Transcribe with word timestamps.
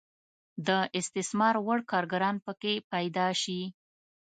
د 0.67 0.69
استثمار 0.99 1.55
وړ 1.65 1.79
کارګران 1.91 2.35
پکې 2.45 2.73
پیدا 2.91 3.27
شي. 3.41 3.61